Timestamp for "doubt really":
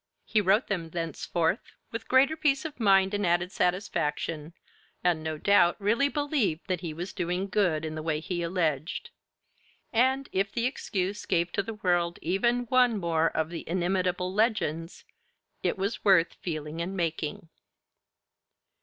5.37-6.09